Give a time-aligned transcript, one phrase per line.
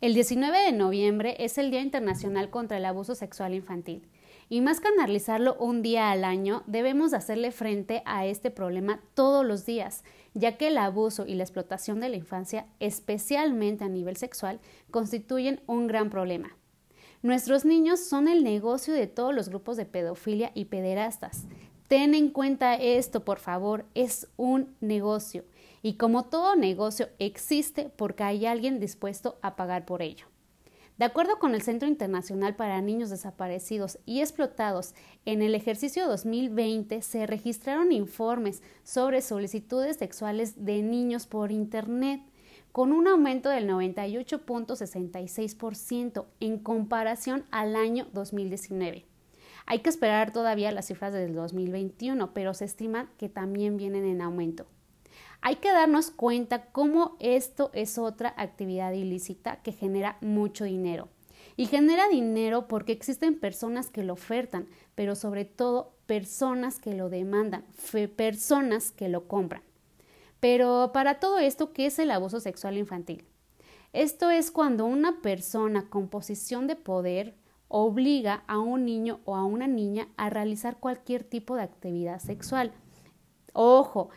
[0.00, 4.06] El 19 de noviembre es el Día Internacional contra el Abuso Sexual Infantil.
[4.48, 9.44] Y más que analizarlo un día al año, debemos hacerle frente a este problema todos
[9.44, 14.16] los días, ya que el abuso y la explotación de la infancia, especialmente a nivel
[14.16, 14.60] sexual,
[14.92, 16.56] constituyen un gran problema.
[17.22, 21.46] Nuestros niños son el negocio de todos los grupos de pedofilia y pederastas.
[21.88, 25.42] Ten en cuenta esto, por favor, es un negocio
[25.82, 30.26] y como todo negocio existe porque hay alguien dispuesto a pagar por ello.
[30.98, 34.96] De acuerdo con el Centro Internacional para Niños Desaparecidos y Explotados,
[35.26, 42.20] en el ejercicio 2020 se registraron informes sobre solicitudes sexuales de niños por Internet,
[42.72, 49.06] con un aumento del 98.66% en comparación al año 2019.
[49.66, 54.20] Hay que esperar todavía las cifras del 2021, pero se estima que también vienen en
[54.20, 54.66] aumento.
[55.40, 61.08] Hay que darnos cuenta cómo esto es otra actividad ilícita que genera mucho dinero.
[61.56, 67.08] Y genera dinero porque existen personas que lo ofertan, pero sobre todo personas que lo
[67.08, 67.64] demandan,
[68.16, 69.62] personas que lo compran.
[70.40, 73.24] Pero para todo esto, ¿qué es el abuso sexual infantil?
[73.92, 77.34] Esto es cuando una persona con posición de poder
[77.68, 82.72] obliga a un niño o a una niña a realizar cualquier tipo de actividad sexual.
[83.52, 84.10] Ojo,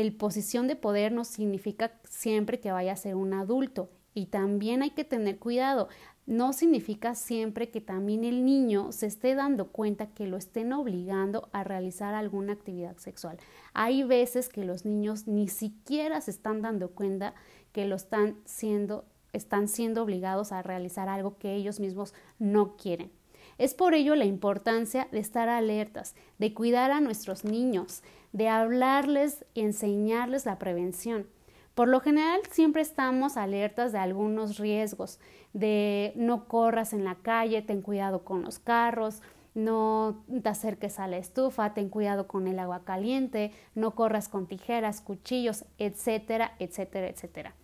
[0.00, 4.82] el posición de poder no significa siempre que vaya a ser un adulto y también
[4.82, 5.88] hay que tener cuidado.
[6.24, 11.48] No significa siempre que también el niño se esté dando cuenta que lo estén obligando
[11.52, 13.38] a realizar alguna actividad sexual.
[13.72, 17.34] Hay veces que los niños ni siquiera se están dando cuenta
[17.72, 23.10] que lo están siendo están siendo obligados a realizar algo que ellos mismos no quieren.
[23.58, 29.44] Es por ello la importancia de estar alertas, de cuidar a nuestros niños, de hablarles
[29.52, 31.26] y enseñarles la prevención.
[31.74, 35.18] Por lo general siempre estamos alertas de algunos riesgos,
[35.52, 39.22] de no corras en la calle, ten cuidado con los carros,
[39.54, 44.46] no te acerques a la estufa, ten cuidado con el agua caliente, no corras con
[44.46, 47.54] tijeras, cuchillos, etcétera, etcétera, etcétera.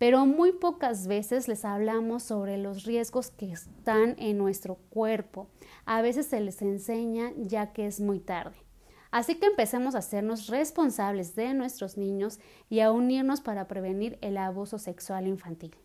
[0.00, 5.50] Pero muy pocas veces les hablamos sobre los riesgos que están en nuestro cuerpo.
[5.84, 8.56] A veces se les enseña ya que es muy tarde.
[9.10, 12.40] Así que empecemos a hacernos responsables de nuestros niños
[12.70, 15.76] y a unirnos para prevenir el abuso sexual infantil.